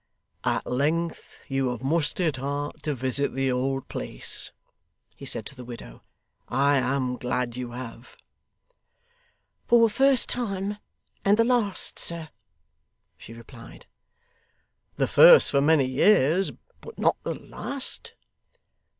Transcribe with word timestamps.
'At 0.43 0.65
length 0.65 1.43
you 1.47 1.69
have 1.69 1.83
mustered 1.83 2.37
heart 2.37 2.81
to 2.81 2.95
visit 2.95 3.35
the 3.35 3.51
old 3.51 3.87
place,' 3.87 4.51
he 5.15 5.27
said 5.27 5.45
to 5.45 5.55
the 5.55 5.63
widow. 5.63 6.01
'I 6.47 6.77
am 6.77 7.17
glad 7.17 7.55
you 7.55 7.69
have.' 7.69 8.17
'For 9.67 9.87
the 9.87 9.93
first 9.93 10.27
time, 10.27 10.79
and 11.23 11.37
the 11.37 11.43
last, 11.43 11.99
sir,' 11.99 12.29
she 13.15 13.31
replied. 13.33 13.85
'The 14.95 15.07
first 15.07 15.51
for 15.51 15.61
many 15.61 15.85
years, 15.85 16.51
but 16.81 16.97
not 16.97 17.17
the 17.21 17.35
last? 17.35 18.13